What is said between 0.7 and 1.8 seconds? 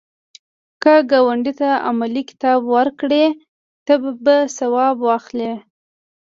که ګاونډي ته